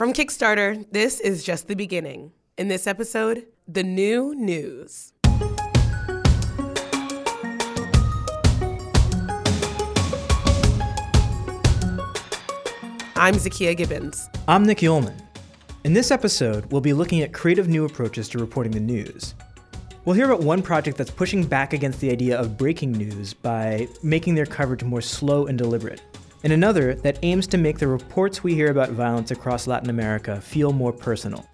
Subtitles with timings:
[0.00, 2.32] From Kickstarter, this is just the beginning.
[2.56, 5.12] In this episode, the new news.
[13.14, 14.30] I'm Zakiya Gibbons.
[14.48, 15.20] I'm Nick Yulman.
[15.84, 19.34] In this episode, we'll be looking at creative new approaches to reporting the news.
[20.06, 23.86] We'll hear about one project that's pushing back against the idea of breaking news by
[24.02, 26.00] making their coverage more slow and deliberate,
[26.42, 30.40] and another that aims to make the reports we hear about violence across Latin America
[30.40, 31.48] feel more personal.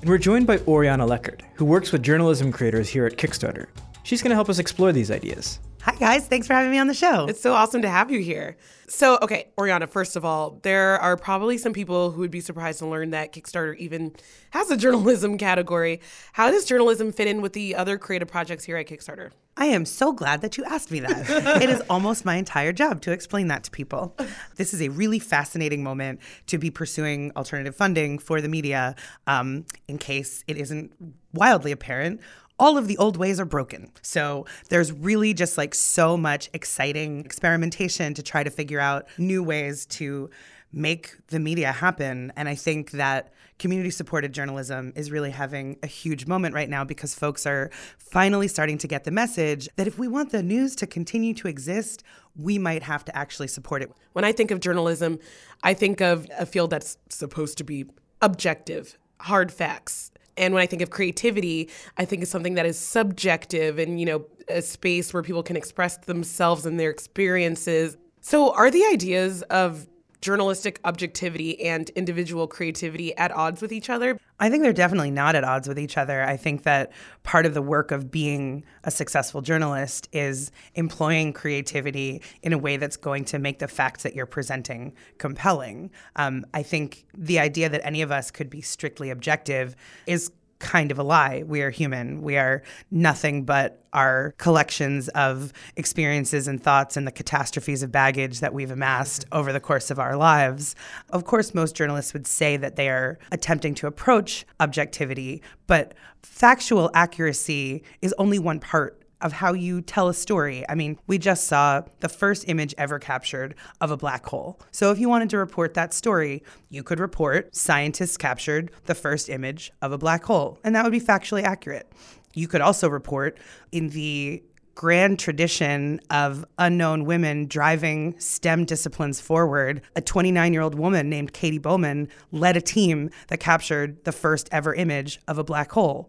[0.00, 3.66] And we're joined by Oriana Leckert, who works with journalism creators here at Kickstarter.
[4.02, 5.60] She's going to help us explore these ideas.
[5.86, 6.26] Hi, guys.
[6.26, 7.26] Thanks for having me on the show.
[7.26, 8.56] It's so awesome to have you here.
[8.88, 12.80] So, okay, Oriana, first of all, there are probably some people who would be surprised
[12.80, 14.16] to learn that Kickstarter even
[14.50, 16.00] has a journalism category.
[16.32, 19.30] How does journalism fit in with the other creative projects here at Kickstarter?
[19.56, 21.30] I am so glad that you asked me that.
[21.62, 24.16] it is almost my entire job to explain that to people.
[24.56, 28.96] This is a really fascinating moment to be pursuing alternative funding for the media
[29.28, 30.92] um, in case it isn't
[31.32, 32.20] wildly apparent
[32.58, 33.90] all of the old ways are broken.
[34.02, 39.42] So there's really just like so much exciting experimentation to try to figure out new
[39.42, 40.30] ways to
[40.72, 42.32] make the media happen.
[42.36, 46.84] And I think that community supported journalism is really having a huge moment right now
[46.84, 50.76] because folks are finally starting to get the message that if we want the news
[50.76, 52.02] to continue to exist,
[52.36, 53.90] we might have to actually support it.
[54.12, 55.18] When I think of journalism,
[55.62, 57.86] I think of a field that's supposed to be
[58.20, 62.78] objective, hard facts, and when I think of creativity, I think of something that is
[62.78, 67.96] subjective and, you know, a space where people can express themselves and their experiences.
[68.20, 69.88] So, are the ideas of
[70.20, 74.18] journalistic objectivity and individual creativity at odds with each other?
[74.38, 76.22] I think they're definitely not at odds with each other.
[76.22, 76.92] I think that
[77.22, 82.76] part of the work of being a successful journalist is employing creativity in a way
[82.76, 85.90] that's going to make the facts that you're presenting compelling.
[86.16, 89.74] Um, I think the idea that any of us could be strictly objective
[90.06, 91.42] is kind of a lie.
[91.46, 92.22] We are human.
[92.22, 98.40] We are nothing but our collections of experiences and thoughts and the catastrophes of baggage
[98.40, 100.74] that we've amassed over the course of our lives.
[101.10, 106.90] Of course, most journalists would say that they are attempting to approach objectivity, but factual
[106.94, 110.64] accuracy is only one part of how you tell a story.
[110.68, 114.60] I mean, we just saw the first image ever captured of a black hole.
[114.70, 119.28] So if you wanted to report that story, you could report scientists captured the first
[119.28, 121.92] image of a black hole, and that would be factually accurate.
[122.34, 123.38] You could also report
[123.72, 124.44] in the
[124.76, 131.32] grand tradition of unknown women driving STEM disciplines forward, a 29 year old woman named
[131.32, 136.08] Katie Bouman led a team that captured the first ever image of a black hole.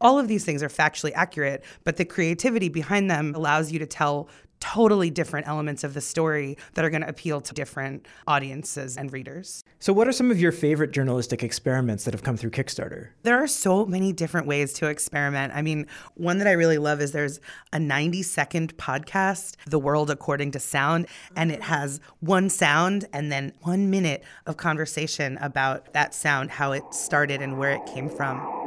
[0.00, 3.86] All of these things are factually accurate, but the creativity behind them allows you to
[3.86, 4.28] tell
[4.64, 9.12] totally different elements of the story that are going to appeal to different audiences and
[9.12, 9.62] readers.
[9.78, 13.08] So, what are some of your favorite journalistic experiments that have come through Kickstarter?
[13.24, 15.52] There are so many different ways to experiment.
[15.54, 17.40] I mean, one that I really love is there's
[17.74, 23.30] a 90 second podcast, The World According to Sound, and it has one sound and
[23.30, 28.08] then one minute of conversation about that sound, how it started, and where it came
[28.08, 28.63] from.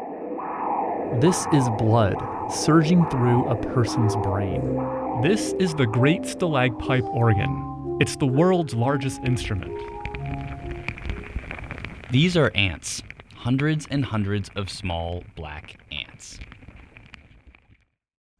[1.16, 2.16] This is blood
[2.51, 4.62] surging through a person's brain.
[5.23, 7.97] This is the Great Stalacpipe Organ.
[8.00, 9.75] It's the world's largest instrument.
[12.12, 13.01] These are ants,
[13.35, 16.40] hundreds and hundreds of small black ants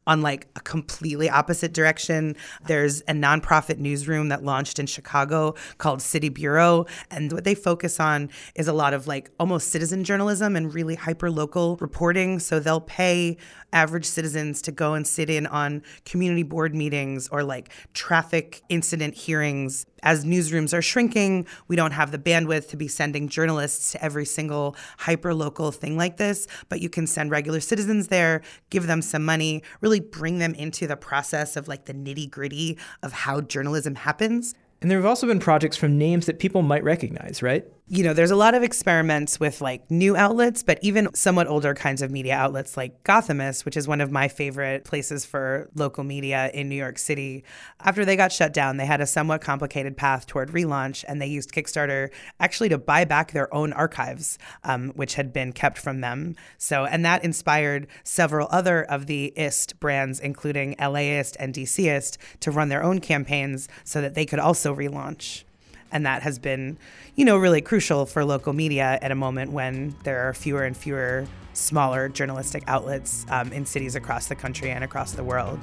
[0.08, 2.34] on like a completely opposite direction.
[2.66, 6.86] There's a nonprofit newsroom that launched in Chicago called City Bureau.
[7.10, 10.96] And what they focus on is a lot of like almost citizen journalism and really
[10.96, 12.40] hyper local reporting.
[12.40, 13.36] So they'll pay
[13.72, 19.14] average citizens to go and sit in on community board meetings or like traffic incident
[19.14, 19.84] hearings.
[20.02, 24.24] As newsrooms are shrinking, we don't have the bandwidth to be sending journalists to every
[24.24, 29.02] single hyper local thing like this, but you can send regular citizens there, give them
[29.02, 33.40] some money, really bring them into the process of like the nitty gritty of how
[33.40, 34.54] journalism happens.
[34.80, 37.66] And there have also been projects from names that people might recognize, right?
[37.90, 41.72] You know, there's a lot of experiments with like new outlets, but even somewhat older
[41.72, 46.04] kinds of media outlets like Gothamist, which is one of my favorite places for local
[46.04, 47.44] media in New York City.
[47.80, 51.26] After they got shut down, they had a somewhat complicated path toward relaunch, and they
[51.26, 56.02] used Kickstarter actually to buy back their own archives, um, which had been kept from
[56.02, 56.36] them.
[56.58, 62.50] So, and that inspired several other of the IST brands, including LAist and DCist, to
[62.50, 65.44] run their own campaigns so that they could also relaunch.
[65.90, 66.78] And that has been,
[67.14, 70.76] you know, really crucial for local media at a moment when there are fewer and
[70.76, 75.58] fewer smaller journalistic outlets um, in cities across the country and across the world.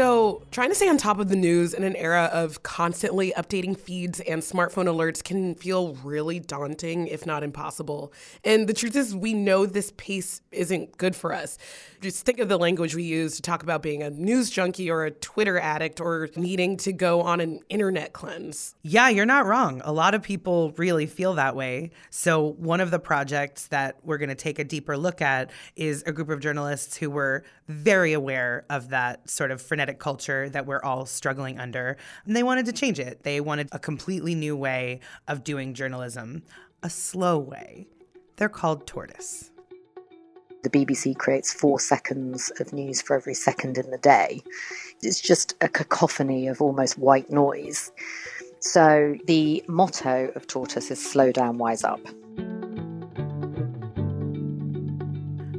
[0.00, 3.78] So, trying to stay on top of the news in an era of constantly updating
[3.78, 8.10] feeds and smartphone alerts can feel really daunting, if not impossible.
[8.42, 11.58] And the truth is, we know this pace isn't good for us.
[12.00, 15.04] Just think of the language we use to talk about being a news junkie or
[15.04, 18.76] a Twitter addict or needing to go on an internet cleanse.
[18.80, 19.82] Yeah, you're not wrong.
[19.84, 21.90] A lot of people really feel that way.
[22.08, 26.02] So, one of the projects that we're going to take a deeper look at is
[26.06, 30.66] a group of journalists who were very aware of that sort of frenetic culture that
[30.66, 31.96] we're all struggling under.
[32.26, 33.22] And they wanted to change it.
[33.22, 36.42] They wanted a completely new way of doing journalism,
[36.82, 37.86] a slow way.
[38.36, 39.50] They're called Tortoise.
[40.62, 44.42] The BBC creates four seconds of news for every second in the day.
[45.02, 47.92] It's just a cacophony of almost white noise.
[48.58, 52.00] So the motto of Tortoise is slow down, wise up.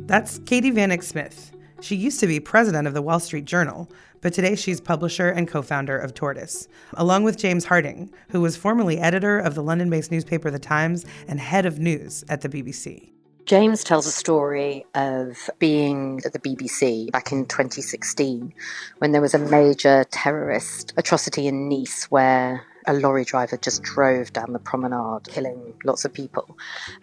[0.05, 1.51] That's Katie Vanneck-Smith.
[1.81, 3.89] She used to be president of the Wall Street Journal,
[4.21, 8.55] but today she's publisher and co founder of Tortoise, along with James Harding, who was
[8.55, 12.49] formerly editor of the London based newspaper The Times and head of news at the
[12.49, 13.09] BBC.
[13.47, 18.53] James tells a story of being at the BBC back in 2016
[18.99, 24.33] when there was a major terrorist atrocity in Nice where a lorry driver just drove
[24.33, 26.57] down the promenade, killing lots of people.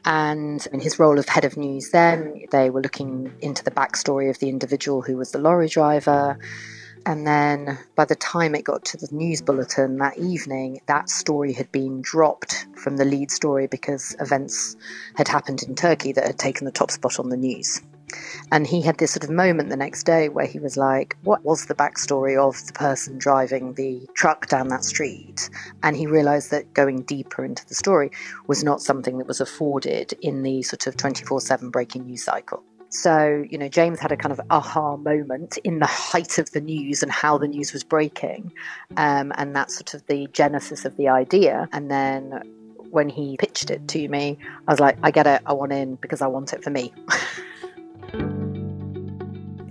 [0.05, 4.31] And in his role of head of news, then they were looking into the backstory
[4.31, 6.39] of the individual who was the lorry driver.
[7.07, 11.53] And then by the time it got to the news bulletin that evening, that story
[11.53, 14.77] had been dropped from the lead story because events
[15.15, 17.81] had happened in Turkey that had taken the top spot on the news.
[18.51, 21.45] And he had this sort of moment the next day where he was like, What
[21.45, 25.51] was the backstory of the person driving the truck down that street?
[25.83, 28.11] And he realized that going deeper into the story
[28.47, 32.63] was not something that was afforded in the sort of 24 7 breaking news cycle.
[32.91, 36.61] So, you know, James had a kind of aha moment in the height of the
[36.61, 38.53] news and how the news was breaking.
[38.97, 41.69] Um, and that's sort of the genesis of the idea.
[41.73, 42.43] And then
[42.91, 45.43] when he pitched it to me, I was like, I get it.
[45.45, 46.93] I want in because I want it for me.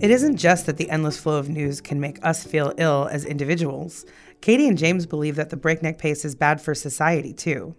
[0.00, 3.24] It isn't just that the endless flow of news can make us feel ill as
[3.24, 4.06] individuals.
[4.40, 7.74] Katie and James believe that the breakneck pace is bad for society, too.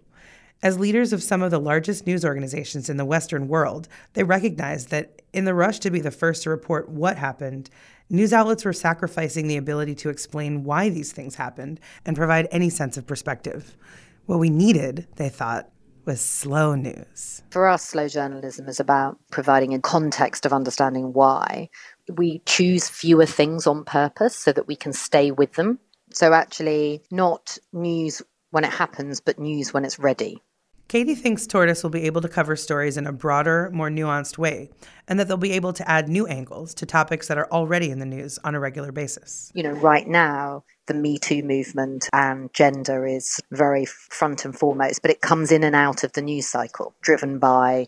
[0.61, 4.87] As leaders of some of the largest news organizations in the Western world, they recognize
[4.87, 7.69] that in the rush to be the first to report what happened,
[8.09, 12.69] news outlets were sacrificing the ability to explain why these things happened and provide any
[12.69, 13.77] sense of perspective.
[14.25, 15.69] What we needed, they thought,
[16.05, 17.43] was slow news.
[17.51, 21.69] For us, slow journalism is about providing a context of understanding why
[22.15, 25.79] we choose fewer things on purpose so that we can stay with them.
[26.11, 30.41] So, actually, not news when it happens, but news when it's ready.
[30.89, 34.71] Katie thinks Tortoise will be able to cover stories in a broader, more nuanced way,
[35.07, 37.99] and that they'll be able to add new angles to topics that are already in
[37.99, 39.51] the news on a regular basis.
[39.53, 45.01] You know, right now, the Me Too movement and gender is very front and foremost,
[45.01, 47.85] but it comes in and out of the news cycle, driven by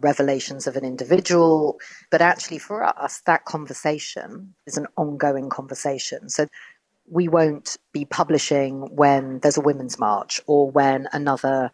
[0.00, 1.80] revelations of an individual.
[2.10, 6.28] But actually, for us, that conversation is an ongoing conversation.
[6.28, 6.46] So
[7.10, 11.72] we won't be publishing when there's a women's march or when another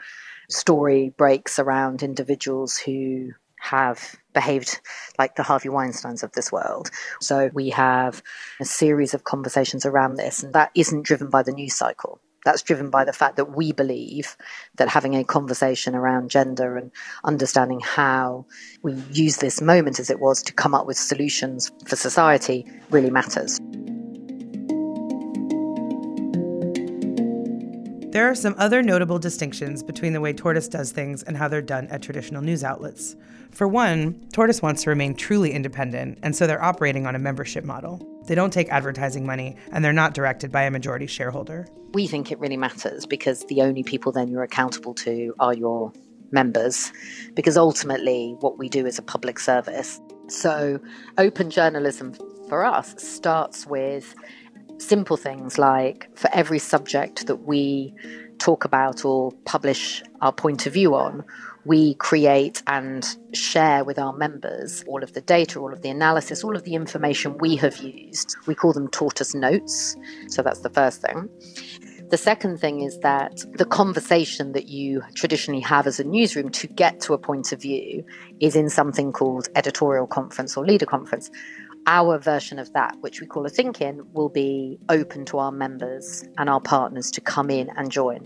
[0.49, 4.81] story breaks around individuals who have behaved
[5.19, 6.91] like the Harvey Weinsteins of this world.
[7.21, 8.23] So we have
[8.61, 12.21] a series of conversations around this, and that isn't driven by the news cycle.
[12.45, 14.37] That's driven by the fact that we believe
[14.77, 16.93] that having a conversation around gender and
[17.25, 18.47] understanding how
[18.85, 23.11] we use this moment as it was to come up with solutions for society really
[23.11, 23.59] matters.
[28.19, 31.63] There are some other notable distinctions between the way Tortoise does things and how they're
[31.63, 33.15] done at traditional news outlets.
[33.53, 37.63] For one, Tortoise wants to remain truly independent, and so they're operating on a membership
[37.63, 38.05] model.
[38.27, 41.69] They don't take advertising money, and they're not directed by a majority shareholder.
[41.95, 45.93] We think it really matters because the only people then you're accountable to are your
[46.33, 46.93] members,
[47.37, 50.01] because ultimately what we do is a public service.
[50.27, 50.81] So,
[51.19, 52.15] open journalism
[52.49, 54.13] for us starts with
[54.79, 57.95] simple things like for every subject that we
[58.39, 61.25] talk about or publish our point of view on,
[61.65, 66.43] we create and share with our members all of the data, all of the analysis,
[66.43, 68.37] all of the information we have used.
[68.47, 69.97] We call them tortoise notes.
[70.29, 71.29] So that's the first thing.
[72.11, 76.67] The second thing is that the conversation that you traditionally have as a newsroom to
[76.67, 78.03] get to a point of view
[78.41, 81.31] is in something called editorial conference or leader conference
[81.89, 85.51] our version of that, which we call a think in, will be open to our
[85.51, 88.21] members and our partners to come in and join.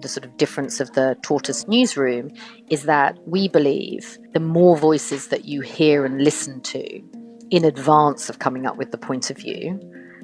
[0.00, 2.30] The sort of difference of the tortoise newsroom
[2.70, 7.02] is that we believe the more voices that you hear and listen to
[7.50, 9.80] in advance of coming up with the point of view,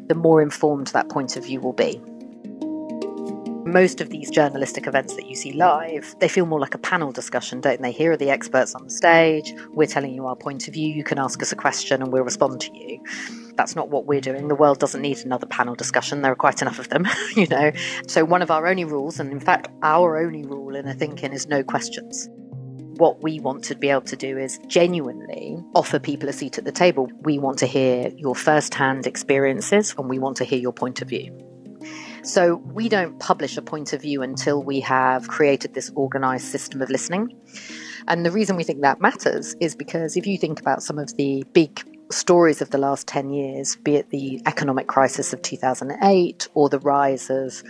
[0.06, 2.00] the more informed that point of view will be.
[3.68, 7.12] Most of these journalistic events that you see live, they feel more like a panel
[7.12, 7.92] discussion, don't they?
[7.92, 9.54] Here are the experts on the stage.
[9.68, 10.88] We're telling you our point of view.
[10.88, 13.04] You can ask us a question and we'll respond to you.
[13.56, 14.48] That's not what we're doing.
[14.48, 16.22] The world doesn't need another panel discussion.
[16.22, 17.06] There are quite enough of them,
[17.36, 17.70] you know.
[18.06, 21.34] So one of our only rules, and in fact our only rule in a think-in
[21.34, 22.30] is no questions
[22.96, 26.64] what we want to be able to do is genuinely offer people a seat at
[26.64, 27.08] the table.
[27.20, 31.00] We want to hear your first hand experiences and we want to hear your point
[31.00, 31.47] of view.
[32.28, 36.82] So we don't publish a point of view until we have created this organized system
[36.82, 37.34] of listening.
[38.06, 41.16] And the reason we think that matters is because if you think about some of
[41.16, 41.82] the big
[42.12, 46.80] stories of the last 10 years, be it the economic crisis of 2008 or the
[46.80, 47.62] rise of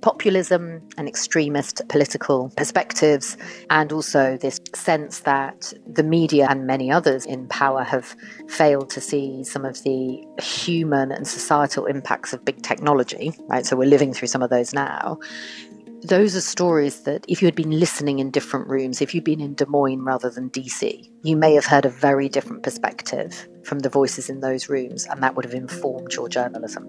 [0.00, 3.36] populism and extremist political perspectives,
[3.70, 8.16] and also this sense that the media and many others in power have
[8.48, 13.66] failed to see some of the human and societal impacts of big technology, right?
[13.66, 15.18] So we're living through some of those now.
[16.02, 19.40] Those are stories that, if you had been listening in different rooms, if you'd been
[19.40, 23.80] in Des Moines rather than DC, you may have heard a very different perspective from
[23.80, 26.88] the voices in those rooms, and that would have informed your journalism.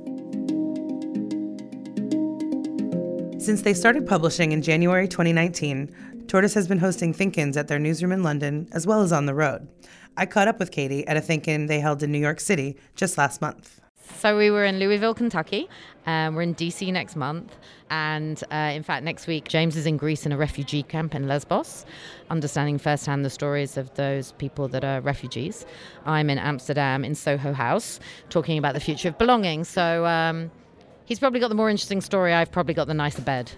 [3.42, 8.12] Since they started publishing in January 2019, Tortoise has been hosting think-ins at their newsroom
[8.12, 9.68] in London as well as on the road.
[10.16, 13.18] I caught up with Katie at a think-in they held in New York City just
[13.18, 13.82] last month.
[14.20, 15.68] So we were in Louisville, Kentucky.
[16.06, 17.56] Um, we're in DC next month.
[17.90, 21.28] And uh, in fact, next week, James is in Greece in a refugee camp in
[21.28, 21.88] Lesbos,
[22.30, 25.66] understanding firsthand the stories of those people that are refugees.
[26.06, 29.64] I'm in Amsterdam in Soho House, talking about the future of belonging.
[29.64, 30.52] So um,
[31.12, 32.34] He's probably got the more interesting story.
[32.34, 33.52] I've probably got the nicer bed.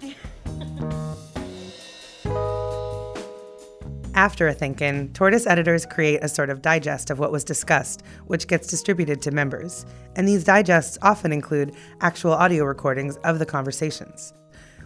[4.15, 8.47] After a think-in, Tortoise editors create a sort of digest of what was discussed, which
[8.47, 9.85] gets distributed to members.
[10.15, 14.33] And these digests often include actual audio recordings of the conversations.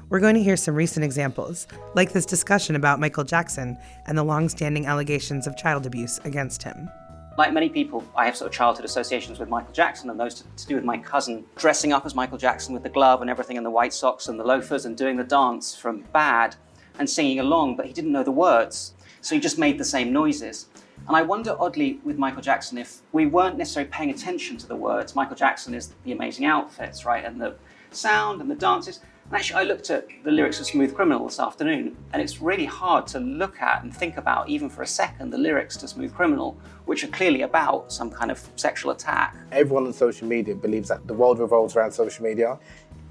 [0.09, 4.23] We're going to hear some recent examples, like this discussion about Michael Jackson and the
[4.23, 6.89] long-standing allegations of child abuse against him
[7.37, 10.43] like many people, I have sort of childhood associations with Michael Jackson and those to,
[10.43, 13.57] to, do with my cousin dressing up as Michael Jackson with the glove and everything
[13.57, 16.55] and the white socks and the loafers and doing the dance from Bad
[16.97, 18.93] and singing along, but he didn't know the words.
[19.21, 20.67] So he just made the same noises.
[21.07, 24.75] And I wonder, oddly, with Michael Jackson, if we weren't necessarily paying attention to the
[24.75, 25.15] words.
[25.15, 27.23] Michael Jackson is the amazing outfits, right?
[27.23, 27.55] And the
[27.91, 28.99] sound and the dances.
[29.29, 32.63] And actually, I looked at the lyrics of Smooth Criminal this afternoon, and it's really
[32.63, 36.13] hard to look at and think about, even for a second, the lyrics to Smooth
[36.15, 39.35] Criminal, which are clearly about some kind of sexual attack.
[39.51, 42.57] Everyone on social media believes that the world revolves around social media.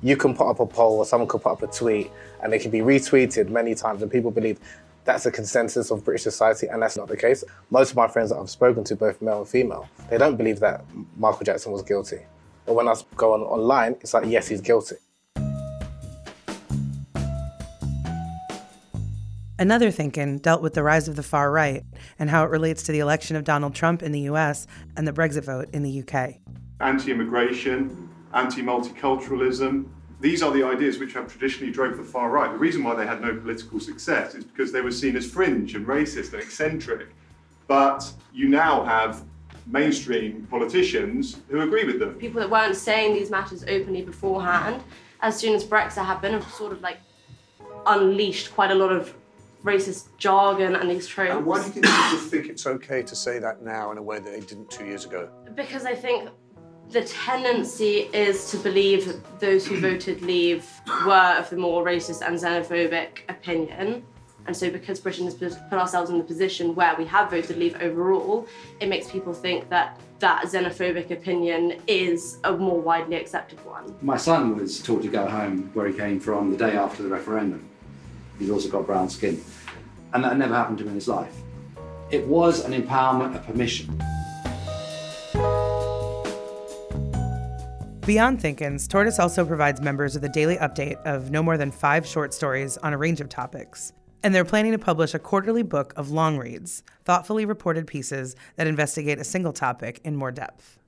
[0.03, 2.11] You can put up a poll, or someone could put up a tweet,
[2.43, 4.59] and it can be retweeted many times, and people believe
[5.05, 7.45] that's a consensus of British society, and that's not the case.
[7.69, 10.61] Most of my friends that I've spoken to, both male and female, they don't believe
[10.61, 10.83] that
[11.19, 12.21] Michael Jackson was guilty.
[12.65, 14.97] But when I go on online, it's like, yes, he's guilty.
[19.59, 21.83] Another think-in dealt with the rise of the far right
[22.19, 24.67] and how it relates to the election of Donald Trump in the US
[24.99, 26.35] and the Brexit vote in the UK.
[26.81, 29.87] Anti immigration, anti multiculturalism,
[30.21, 32.53] these are the ideas which have traditionally drove the far right.
[32.53, 35.75] The reason why they had no political success is because they were seen as fringe
[35.75, 37.09] and racist and eccentric.
[37.67, 39.25] But you now have
[39.67, 42.15] mainstream politicians who agree with them.
[42.15, 44.83] People that weren't saying these matters openly beforehand,
[45.23, 46.99] as soon as Brexit happened, have sort of like
[47.87, 49.15] unleashed quite a lot of
[49.67, 51.33] racist jargon and these tropes.
[51.33, 54.03] And why do you think people think it's okay to say that now in a
[54.03, 55.29] way that they didn't two years ago?
[55.55, 56.31] Because I think
[56.91, 60.65] the tendency is to believe those who voted leave
[61.05, 64.05] were of the more racist and xenophobic opinion.
[64.47, 67.75] And so, because Britain has put ourselves in the position where we have voted leave
[67.83, 68.47] overall,
[68.79, 73.97] it makes people think that that xenophobic opinion is a more widely accepted one.
[74.03, 77.09] My son was taught to go home where he came from the day after the
[77.09, 77.69] referendum.
[78.39, 79.43] He's also got brown skin.
[80.13, 81.35] And that never happened to him in his life.
[82.11, 84.01] It was an empowerment, a permission.
[88.07, 92.07] Beyond Think-ins, Tortoise also provides members with a daily update of no more than five
[92.07, 93.93] short stories on a range of topics.
[94.23, 98.69] And they're planning to publish a quarterly book of long reads, thoughtfully reported pieces that
[98.69, 100.79] investigate a single topic in more depth.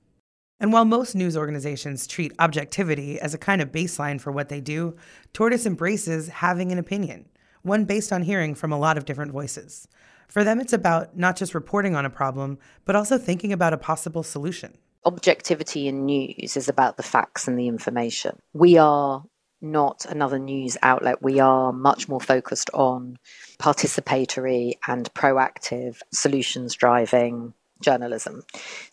[0.61, 4.61] And while most news organizations treat objectivity as a kind of baseline for what they
[4.61, 4.95] do,
[5.33, 7.27] Tortoise embraces having an opinion
[7.61, 9.87] one based on hearing from a lot of different voices.
[10.27, 13.77] For them, it's about not just reporting on a problem, but also thinking about a
[13.77, 14.77] possible solution.
[15.05, 18.37] Objectivity in news is about the facts and the information.
[18.53, 19.23] We are
[19.61, 21.21] not another news outlet.
[21.21, 23.17] We are much more focused on
[23.59, 28.43] participatory and proactive solutions driving journalism.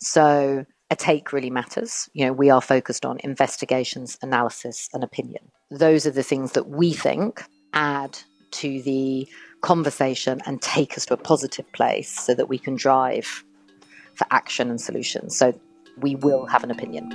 [0.00, 2.08] So a take really matters.
[2.14, 5.50] You know, we are focused on investigations, analysis, and opinion.
[5.70, 7.42] Those are the things that we think
[7.72, 8.18] add
[8.56, 9.28] to the
[9.60, 13.44] conversation and take us to a positive place so that we can drive
[14.14, 15.36] for action and solutions.
[15.36, 15.58] So
[15.98, 17.10] we will have an opinion.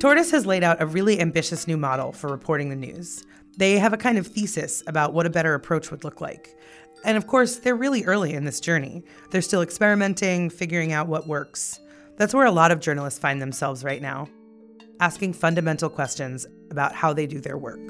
[0.00, 3.24] Tortoise has laid out a really ambitious new model for reporting the news.
[3.56, 6.56] They have a kind of thesis about what a better approach would look like.
[7.04, 9.04] And of course, they're really early in this journey.
[9.30, 11.78] They're still experimenting, figuring out what works.
[12.16, 14.28] That's where a lot of journalists find themselves right now,
[15.02, 17.80] asking fundamental questions about how they do their work.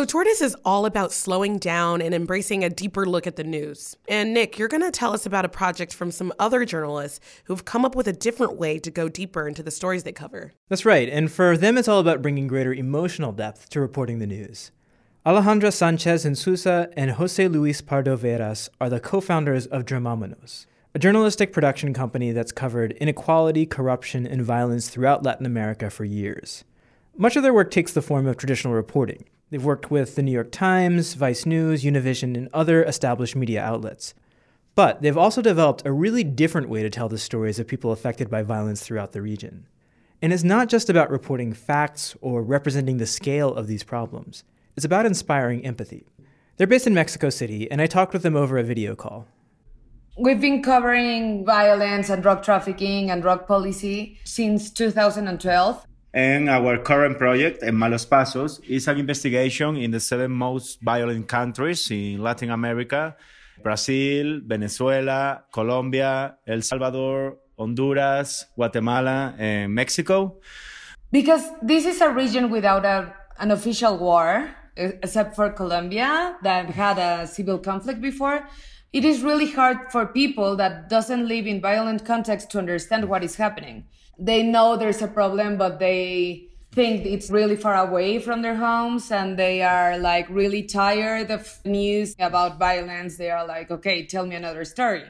[0.00, 3.98] So, Tortoise is all about slowing down and embracing a deeper look at the news.
[4.08, 7.66] And, Nick, you're going to tell us about a project from some other journalists who've
[7.66, 10.54] come up with a different way to go deeper into the stories they cover.
[10.70, 14.26] That's right, and for them, it's all about bringing greater emotional depth to reporting the
[14.26, 14.70] news.
[15.26, 20.64] Alejandra Sanchez and Inzunza and Jose Luis Pardo Veiras are the co founders of Dromómanos,
[20.94, 26.64] a journalistic production company that's covered inequality, corruption, and violence throughout Latin America for years.
[27.18, 29.26] Much of their work takes the form of traditional reporting.
[29.50, 34.14] They've worked with the New York Times, Vice News, Univision, and other established media outlets.
[34.76, 38.30] But they've also developed a really different way to tell the stories of people affected
[38.30, 39.66] by violence throughout the region.
[40.22, 44.44] And it's not just about reporting facts or representing the scale of these problems,
[44.76, 46.06] it's about inspiring empathy.
[46.56, 49.26] They're based in Mexico City, and I talked with them over a video call.
[50.16, 55.86] We've been covering violence and drug trafficking and drug policy since 2012.
[56.12, 61.28] And our current project, En Malos Pasos, is an investigation in the seven most violent
[61.28, 63.16] countries in Latin America
[63.62, 70.40] Brazil, Venezuela, Colombia, El Salvador, Honduras, Guatemala, and Mexico.
[71.12, 76.98] Because this is a region without a, an official war, except for Colombia, that had
[76.98, 78.48] a civil conflict before.
[78.92, 83.22] It is really hard for people that doesn't live in violent context to understand what
[83.22, 83.84] is happening
[84.20, 89.10] they know there's a problem, but they think it's really far away from their homes
[89.10, 93.16] and they are like really tired of news about violence.
[93.16, 95.04] They are like, okay, tell me another story.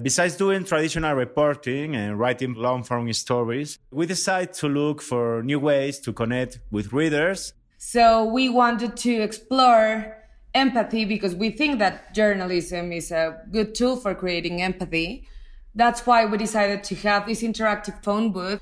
[0.00, 5.58] Besides doing traditional reporting and writing long form stories, we decided to look for new
[5.58, 7.54] ways to connect with readers.
[7.78, 10.18] So we wanted to explore
[10.54, 15.26] empathy because we think that journalism is a good tool for creating empathy
[15.76, 18.60] that's why we decided to have this interactive phone booth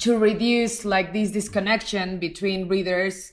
[0.00, 3.32] to reduce like this disconnection between readers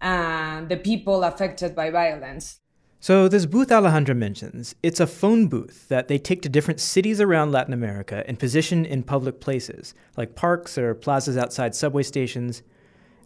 [0.00, 2.60] and the people affected by violence.
[3.00, 7.20] So this booth Alejandra mentions, it's a phone booth that they take to different cities
[7.20, 12.62] around Latin America and position in public places, like parks or plazas outside subway stations.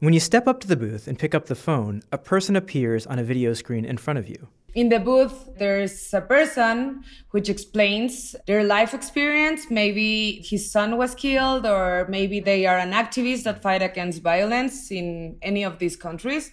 [0.01, 3.07] When you step up to the booth and pick up the phone, a person appears
[3.07, 7.49] on a video screen in front of you in the booth there's a person which
[7.49, 9.71] explains their life experience.
[9.71, 14.91] Maybe his son was killed or maybe they are an activist that fight against violence
[14.91, 16.51] in any of these countries.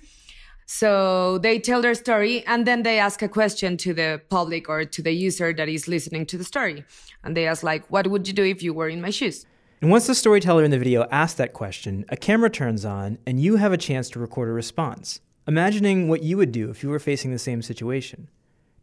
[0.66, 4.86] So they tell their story and then they ask a question to the public or
[4.86, 6.86] to the user that is listening to the story.
[7.24, 9.46] And they ask like what would you do if you were in my shoes?
[9.82, 13.40] And once the storyteller in the video asks that question a camera turns on and
[13.40, 16.90] you have a chance to record a response imagining what you would do if you
[16.90, 18.30] were facing the same situation.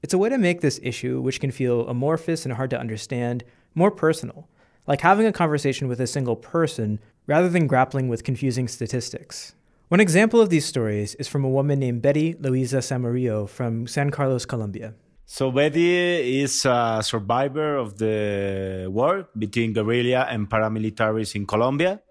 [0.03, 3.45] It's a way to make this issue, which can feel amorphous and hard to understand,
[3.77, 4.49] more personal,
[4.85, 6.99] like having a conversation with a single person
[7.29, 9.55] rather than grappling with confusing statistics.
[9.91, 14.11] One example of these stories is from a woman named Betty Luisa Samarillo from San
[14.11, 14.95] Carlos, Colombia.
[15.25, 22.03] So Betty is a survivor of the war between guerrilla and paramilitaries in Colombia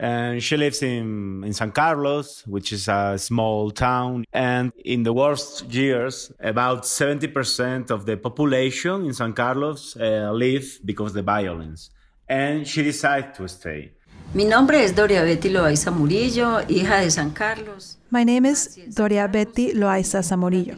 [0.00, 4.24] and she lives in, in San Carlos, which is a small town.
[4.32, 10.80] And in the worst years, about 70% of the population in San Carlos uh, live
[10.86, 11.90] because of the violence.
[12.26, 13.92] And she decided to stay.
[14.32, 17.98] Mi nombre es Doria Betty Loaiza Murillo, hija de San Carlos.
[18.10, 20.76] My name is Doria Betty Loaiza Zamorillo,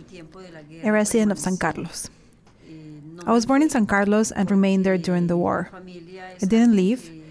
[0.83, 2.09] a resident of San Carlos.
[3.25, 5.71] I was born in San Carlos and remained there during the war.
[5.73, 7.22] I didn't leave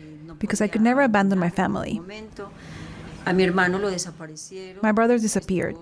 [0.42, 2.02] because I could never abandon my family.
[4.82, 5.78] My brother disappeared.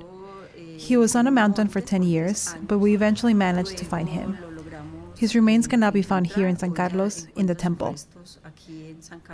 [0.78, 4.38] He was on a mountain for 10 years, but we eventually managed to find him.
[5.18, 7.96] His remains cannot be found here in San Carlos, in the temple.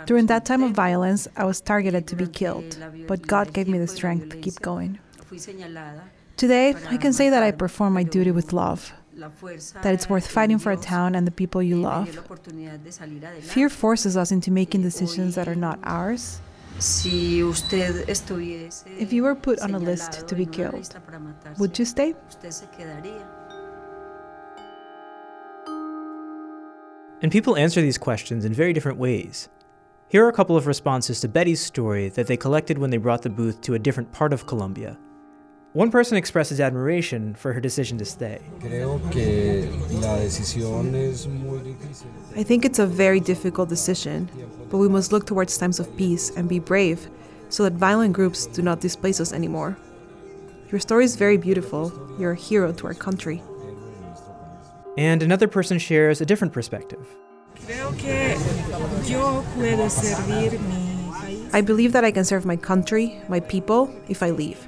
[0.06, 3.78] During that time of violence, I was targeted to be killed, but God gave me
[3.78, 4.98] the strength to keep going.
[6.36, 10.58] Today, I can say that I perform my duty with love, that it's worth fighting
[10.58, 12.08] for a town and the people you love.
[13.40, 16.40] Fear forces us into making decisions that are not ours.
[16.78, 17.06] If
[19.12, 20.94] you were put on a list to be killed,
[21.58, 22.14] would you stay?
[27.22, 29.48] And people answer these questions in very different ways.
[30.08, 33.22] Here are a couple of responses to Betty's story that they collected when they brought
[33.22, 34.98] the booth to a different part of Colombia.
[35.76, 38.40] One person expresses admiration for her decision to stay.
[42.34, 44.30] I think it's a very difficult decision,
[44.70, 47.10] but we must look towards times of peace and be brave
[47.50, 49.76] so that violent groups do not displace us anymore.
[50.70, 51.92] Your story is very beautiful.
[52.18, 53.42] You're a hero to our country.
[54.96, 57.06] And another person shares a different perspective.
[61.52, 64.66] I believe that I can serve my country, my people, if I leave.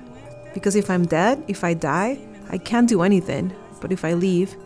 [0.55, 2.19] Because if I'm dead, if I die,
[2.51, 3.55] I can't do anything.
[3.81, 4.57] But if I leave,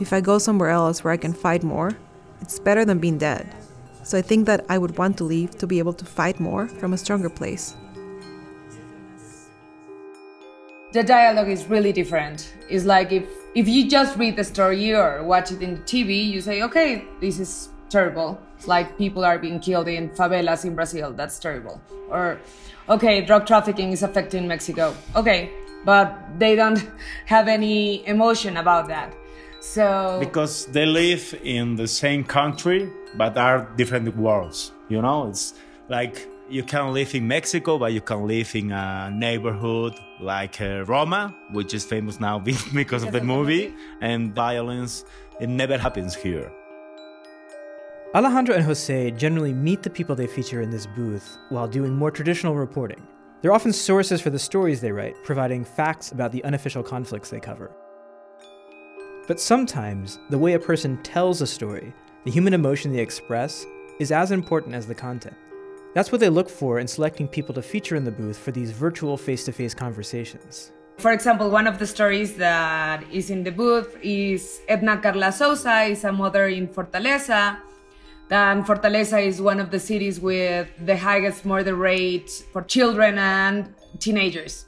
[0.00, 1.96] if I go somewhere else where I can fight more,
[2.40, 3.46] it's better than being dead.
[4.02, 6.68] So I think that I would want to leave to be able to fight more
[6.68, 7.74] from a stronger place.
[10.92, 12.54] The dialogue is really different.
[12.70, 16.26] It's like if if you just read the story or watch it in the TV,
[16.26, 18.40] you say, okay, this is terrible.
[18.56, 21.12] It's like people are being killed in favelas in Brazil.
[21.12, 21.80] That's terrible.
[22.10, 22.38] Or,
[22.88, 24.94] okay, drug trafficking is affecting Mexico.
[25.14, 25.50] Okay,
[25.84, 26.82] but they don't
[27.26, 29.14] have any emotion about that.
[29.60, 34.72] So because they live in the same country but are different worlds.
[34.88, 35.54] You know, it's
[35.88, 40.84] like you can live in Mexico, but you can live in a neighborhood like uh,
[40.84, 42.38] Roma, which is famous now
[42.74, 45.04] because of the movie, and violence.
[45.40, 46.52] It never happens here.
[48.14, 52.10] Alejandro and Jose generally meet the people they feature in this booth while doing more
[52.10, 53.06] traditional reporting.
[53.42, 57.38] They're often sources for the stories they write, providing facts about the unofficial conflicts they
[57.38, 57.70] cover.
[59.26, 61.92] But sometimes, the way a person tells a story,
[62.24, 63.66] the human emotion they express,
[64.00, 65.36] is as important as the content.
[65.94, 68.70] That's what they look for in selecting people to feature in the booth for these
[68.70, 70.72] virtual face to face conversations.
[70.96, 75.82] For example, one of the stories that is in the booth is Edna Carla Souza
[75.82, 77.58] is a mother in Fortaleza.
[78.30, 83.74] And Fortaleza is one of the cities with the highest murder rate for children and
[83.98, 84.66] teenagers.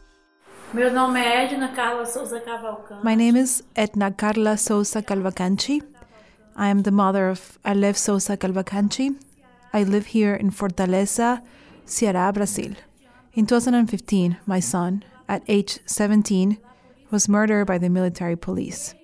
[0.73, 3.05] Meu nome é Edna Carla Souza Cavalcante.
[3.05, 5.83] My name is Edna Carla Sousa Cavalcanti.
[6.57, 9.15] I am the mother of Alef Sousa Cavalcanti.
[9.75, 11.43] I live here in Fortaleza,
[11.87, 12.75] Ceará, Brazil.
[13.35, 16.57] In 2015, my son, at age 17,
[17.11, 18.95] was murdered by the military police.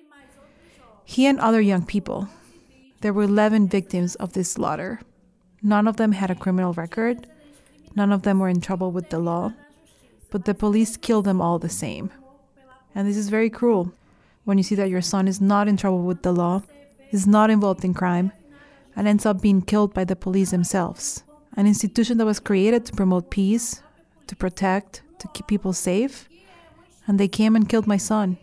[1.05, 2.27] He and other young people.
[3.01, 4.99] There were 11 victims of this slaughter.
[5.61, 7.27] None of them had a criminal record.
[7.95, 9.53] None of them were in trouble with the law
[10.29, 12.11] but the police killed them all the same.
[12.93, 13.93] And this is very cruel
[14.43, 16.63] when you see that your son is not in trouble with the law,
[17.11, 18.31] is not involved in crime,
[18.95, 21.23] and ends up being killed by the police themselves.
[21.55, 23.81] An institution that was created to promote peace,
[24.27, 26.27] to protect, to keep people safe,
[27.05, 28.37] and they came and killed my son.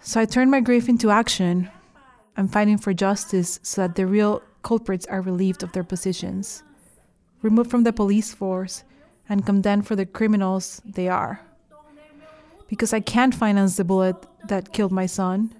[0.00, 1.70] So I turned my grief into action.
[2.36, 6.62] I'm fighting for justice so that the real culprits are relieved of their positions,
[7.40, 8.84] removed from the police force,
[9.28, 11.40] and condemned for the criminals they are.
[12.68, 14.16] Because I can't finance the bullet
[14.48, 15.54] that killed my son.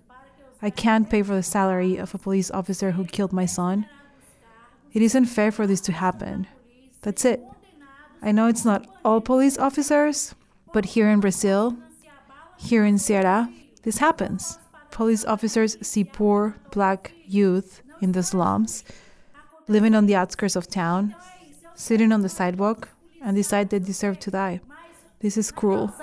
[0.60, 3.86] I can't pay for the salary of a police officer who killed my son.
[4.92, 6.46] It isn't fair for this to happen.
[7.02, 7.42] That's it.
[8.22, 10.34] I know it's not all police officers,
[10.72, 11.76] but here in Brazil,
[12.58, 14.58] here in Ceará, this happens.
[14.96, 18.82] Police officers see poor black youth in the slums,
[19.68, 21.14] living on the outskirts of town,
[21.74, 22.88] sitting on the sidewalk,
[23.22, 24.60] and decide they deserve to die.
[25.20, 25.94] This is cruel.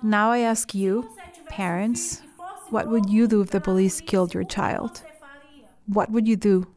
[0.00, 1.10] Now I ask you,
[1.48, 2.22] parents,
[2.70, 5.02] what would you do if the police killed your child?
[5.86, 6.68] What would you do?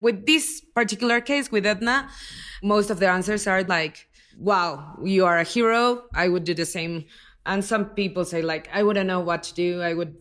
[0.00, 2.08] With this particular case with Edna,
[2.62, 4.08] most of the answers are like,
[4.38, 6.04] wow, you are a hero.
[6.14, 7.04] I would do the same.
[7.44, 9.82] And some people say, like, I wouldn't know what to do.
[9.82, 10.14] I would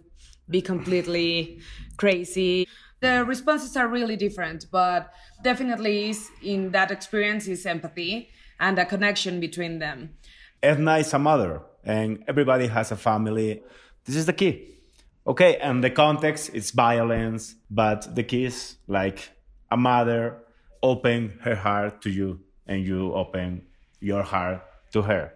[0.49, 1.59] be completely
[1.97, 2.67] crazy.
[2.99, 8.85] The responses are really different, but definitely is in that experience is empathy and a
[8.85, 10.15] connection between them.
[10.63, 13.61] Edna is a mother, and everybody has a family.
[14.05, 14.79] This is the key.
[15.27, 19.29] Okay, and the context is violence, but the key is like
[19.69, 20.39] a mother
[20.81, 23.66] open her heart to you, and you open
[23.99, 25.33] your heart to her.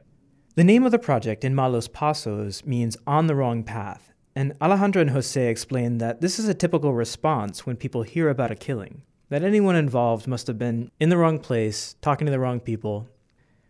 [0.56, 5.02] The name of the project in Malos Pasos means on the wrong path, and Alejandro
[5.02, 9.04] and Jose explain that this is a typical response when people hear about a killing,
[9.30, 13.08] that anyone involved must have been in the wrong place, talking to the wrong people.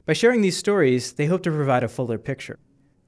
[0.06, 2.60] By sharing these stories, they hope to provide a fuller picture.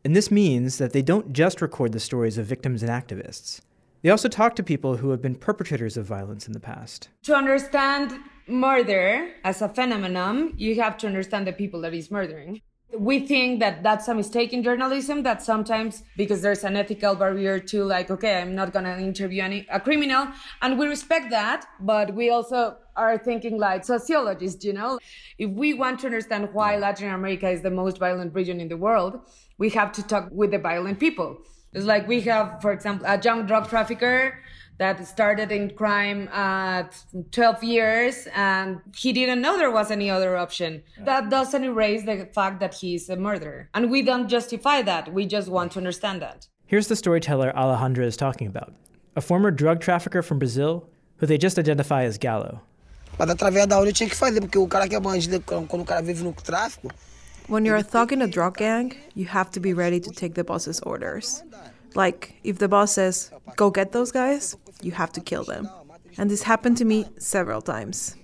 [0.06, 3.62] And this means that they don't just record the stories of victims and activists.
[4.04, 7.10] They also talk to people who have been perpetrators of violence in the past.
[7.24, 12.62] To understand murder as a phenomenon, you have to understand the people that he's murdering.
[12.96, 17.58] We think that that's a mistake in journalism, that sometimes because there's an ethical barrier
[17.60, 20.28] to like, okay, I'm not going to interview any, a criminal.
[20.62, 25.00] And we respect that, but we also are thinking like sociologists, you know?
[25.40, 28.78] If we want to understand why Latin America is the most violent region in the
[28.78, 29.20] world,
[29.58, 31.40] we have to talk with the violent people.
[31.74, 34.38] It's like we have, for example, a young drug trafficker
[34.78, 36.96] that started in crime at
[37.32, 40.84] 12 years and he didn't know there was any other option.
[41.00, 43.70] That doesn't erase the fact that he's a murderer.
[43.74, 45.14] And we don't justify that.
[45.14, 46.48] We just want to understand that.
[46.66, 48.74] Here's the storyteller Alejandra is talking about
[49.16, 52.62] a former drug trafficker from Brazil who they just identify as Gallo.
[53.20, 56.02] Mas através da tinha que fazer, porque o cara que é bandido, quando o cara
[56.02, 56.90] vive no tráfico.
[57.48, 60.34] When you're a thug in a drug gang, you have to be ready to take
[60.34, 61.44] the boss's orders.
[61.94, 65.70] Like, if the boss says, go get those guys, you have to kill them.
[66.18, 68.16] And this happened to me several times.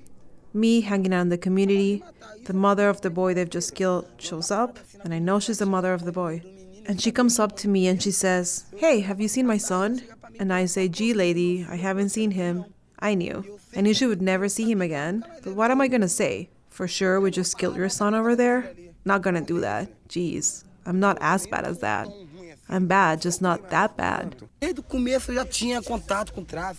[0.54, 2.04] Me hanging out in the community,
[2.46, 5.66] the mother of the boy they've just killed shows up, and I know she's the
[5.66, 6.42] mother of the boy.
[6.88, 10.02] And she comes up to me and she says, Hey, have you seen my son?
[10.40, 12.66] And I say, Gee, lady, I haven't seen him.
[13.00, 13.60] I knew.
[13.76, 15.24] I knew she would never see him again.
[15.44, 16.50] But what am I gonna say?
[16.70, 18.74] For sure, we just killed your son over there?
[19.06, 19.90] Not gonna do that.
[20.08, 22.08] Jeez, I'm not as bad as that.
[22.72, 24.36] I'm bad, just not that bad.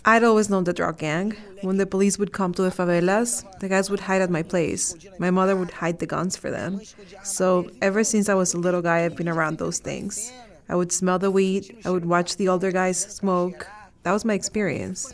[0.05, 1.35] I'd always known the drug gang.
[1.62, 4.94] When the police would come to the favelas, the guys would hide at my place.
[5.18, 6.81] My mother would hide the guns for them.
[7.24, 10.33] So ever since I was a little guy, I've been around those things.
[10.68, 13.66] I would smell the weed, I would watch the older guys smoke.
[14.05, 15.12] That was my experience.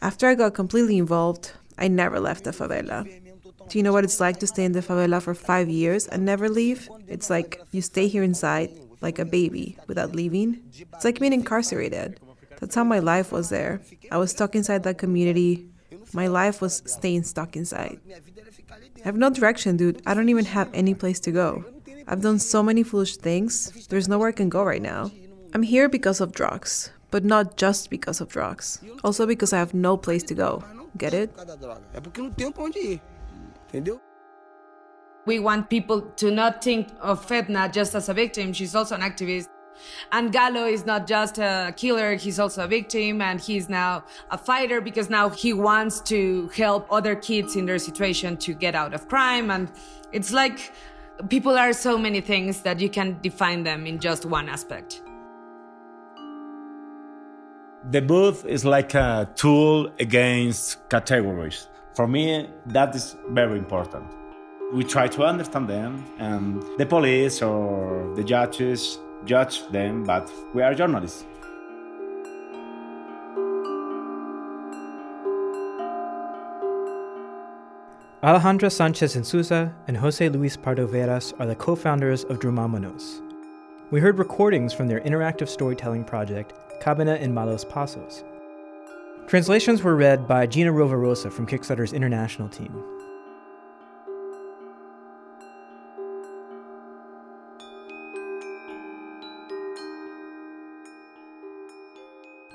[0.00, 3.04] After I got completely involved, I never left the favela.
[3.68, 6.24] Do you know what it's like to stay in the favela for five years and
[6.24, 6.88] never leave?
[7.08, 8.70] It's like you stay here inside,
[9.06, 10.48] like a baby without leaving.
[10.94, 12.18] It's like being incarcerated.
[12.58, 13.80] That's how my life was there.
[14.10, 15.52] I was stuck inside that community.
[16.12, 18.00] My life was staying stuck inside.
[19.02, 20.02] I have no direction, dude.
[20.06, 21.64] I don't even have any place to go.
[22.08, 23.86] I've done so many foolish things.
[23.88, 25.10] There's nowhere I can go right now.
[25.54, 28.80] I'm here because of drugs, but not just because of drugs.
[29.04, 30.64] Also because I have no place to go.
[30.98, 31.30] Get it?
[35.26, 38.52] We want people to not think of Fetna just as a victim.
[38.52, 39.48] She's also an activist.
[40.12, 44.38] And Gallo is not just a killer, he's also a victim, and he's now a
[44.38, 48.94] fighter because now he wants to help other kids in their situation to get out
[48.94, 49.50] of crime.
[49.50, 49.70] And
[50.12, 50.72] it's like
[51.28, 55.02] people are so many things that you can define them in just one aspect.
[57.90, 61.68] The booth is like a tool against categories.
[61.94, 64.25] For me, that is very important.
[64.72, 70.62] We try to understand them, and the police or the judges judge them, but we
[70.62, 71.24] are journalists.
[78.24, 83.20] Alejandra Sanchez Inzunza and Jose Luis Pardo Veiras are the co founders of Dromómanos.
[83.92, 88.24] We heard recordings from their interactive storytelling project, Cabina en Malos Pasos.
[89.28, 92.95] Translations were read by Gina Rovarosa from Kickstarter's international team.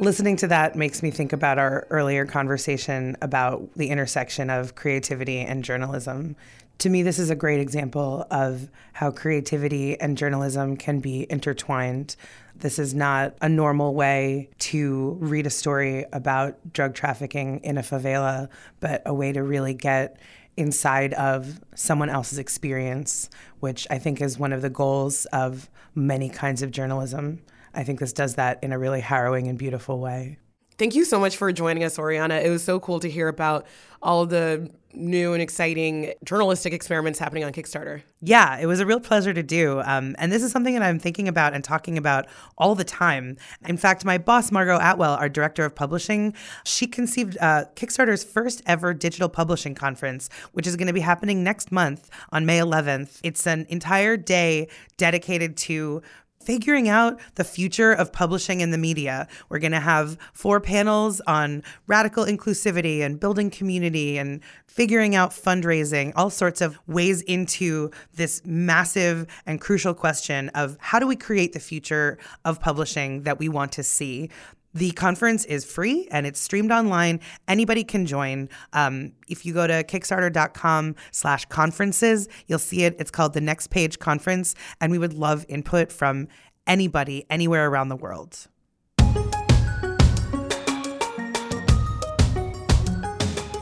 [0.01, 5.37] Listening to that makes me think about our earlier conversation about the intersection of creativity
[5.41, 6.35] and journalism.
[6.79, 12.15] To me, this is a great example of how creativity and journalism can be intertwined.
[12.55, 17.83] This is not a normal way to read a story about drug trafficking in a
[17.83, 20.17] favela, but a way to really get
[20.57, 26.29] inside of someone else's experience, which I think is one of the goals of many
[26.29, 27.41] kinds of journalism.
[27.73, 30.37] I think this does that in a really harrowing and beautiful way.
[30.81, 32.37] Thank you so much for joining us, Oriana.
[32.37, 33.67] It was so cool to hear about
[34.01, 38.01] all the new and exciting journalistic experiments happening on Kickstarter.
[38.21, 39.81] Yeah, it was a real pleasure to do.
[39.81, 43.37] Um, and this is something that I'm thinking about and talking about all the time.
[43.67, 46.33] In fact, my boss, Margot Atwell, our director of publishing,
[46.65, 51.43] she conceived uh, Kickstarter's first ever digital publishing conference, which is going to be happening
[51.43, 53.19] next month on May 11th.
[53.23, 54.67] It's an entire day
[54.97, 56.01] dedicated to
[56.41, 59.27] figuring out the future of publishing in the media.
[59.49, 65.31] We're going to have four panels on radical inclusivity and building community and figuring out
[65.31, 71.15] fundraising, all sorts of ways into this massive and crucial question of how do we
[71.15, 74.29] create the future of publishing that we want to see.
[74.73, 77.19] The conference is free and it's streamed online.
[77.47, 78.47] Anybody can join.
[78.73, 82.95] Um, if you go to kickstarter.com slash conferences, you'll see it.
[82.99, 86.27] It's called the Next Page Conference, and we would love input from
[86.67, 88.47] anybody anywhere around the world.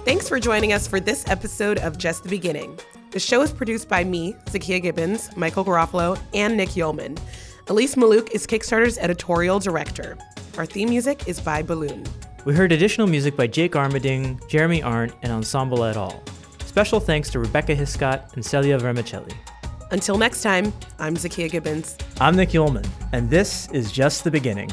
[0.05, 2.79] Thanks for joining us for this episode of Just the Beginning.
[3.11, 7.19] The show is produced by me, Zakiya Gibbons, Michael Garofalo, and Nick Yulman.
[7.67, 10.17] Elise Malouk is Kickstarter's editorial director.
[10.59, 12.03] Our theme music is by Balloon.
[12.43, 16.21] We heard additional music by Jake Armerding, Jeremy Arndt, and Ensemble et al.
[16.65, 19.31] Special thanks to Rebecca Hiscott and Celia Vermicelli.
[19.91, 21.95] Until next time, I'm Zakiya Gibbons.
[22.19, 24.69] I'm Nick Yulman, and this is Just the Beginning.